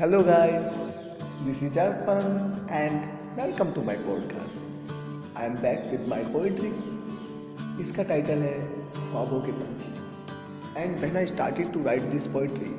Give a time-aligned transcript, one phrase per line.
[0.00, 0.68] Hello, guys.
[1.44, 2.26] This is Arpan,
[2.70, 4.94] and welcome to my podcast.
[5.36, 6.70] I am back with my poetry.
[7.80, 8.52] इसका title है
[8.94, 12.70] ख्वाबों के पंछी and when I started to write this poetry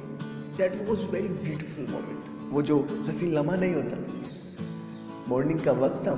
[0.57, 2.79] that was very beautiful moment वो जो
[3.09, 6.15] हँसी लम्हा नहीं होता मॉर्निंग का वक्त था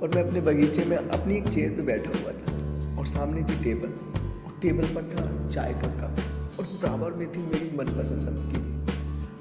[0.00, 3.62] और मैं अपने बगीचे में अपनी एक चेयर पे बैठा हुआ था और सामने थी
[3.64, 8.67] टेबल और टेबल पर था चाय का कप और बराबर में थी मेरी मनपसंद नमकीन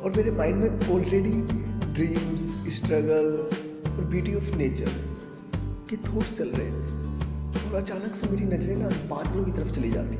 [0.04, 1.32] और मेरे माइंड में ऑलरेडी
[1.94, 3.26] ड्रीम्स स्ट्रगल
[3.92, 4.90] और ब्यूटी ऑफ़ नेचर
[5.90, 7.08] के थॉट्स चल रहे थे
[7.70, 10.18] और अचानक से मेरी नज़रें ना बादलों की तरफ़ चली जाती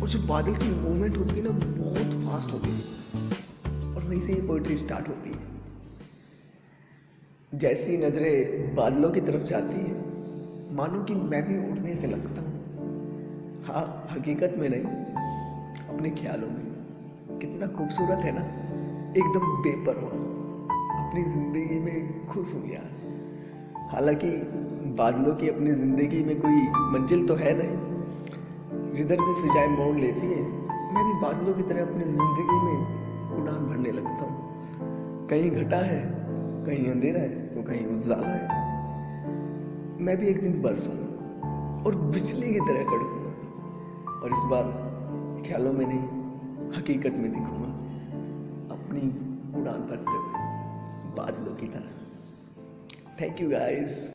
[0.00, 2.98] और जो बादल की मूवमेंट होती है ना, बहुत फास्ट होती है।
[3.94, 5.38] और वहीं से ये पोइट्री स्टार्ट होती है।
[7.54, 9.92] जैसी नज़रें बादलों की तरफ़ जाती है,
[10.74, 12.48] मानो कि मैं भी उड़ने से लगता हूँ।
[13.64, 14.82] हाँ हकीकत में नहीं,
[15.96, 16.68] अपने ख्यालों में।
[17.38, 18.67] कितना खूबसूरत है ना।
[19.10, 20.16] एकदम बेपरवाह
[20.98, 22.88] अपनी ज़िंदगी में खुश हूँ यार
[23.92, 24.30] हालाँकि
[24.98, 26.58] बादलों की अपनी ज़िंदगी में कोई
[26.92, 30.44] मंजिल तो है नहीं। जिधर भी फिजाएँ मोड़ लेती हैं,
[30.94, 36.02] मैं भी बादलों की तरह अपनी ज़िंदगी में उड़ान भरने लगता हूँ। कहीं घटा है,
[36.66, 38.44] कहीं अंधेरा है तो कहीं उजाला है।
[40.00, 44.70] मैं भी एक दिन बरसूँगा और बिजली की तरह कड़ूँगा और इस बार
[45.48, 46.04] ख्यालों में नहीं,
[46.78, 47.76] हकीकत में दिखूँगा।
[51.28, 51.98] उड़ान भरते हुए
[53.18, 54.06] बादलों की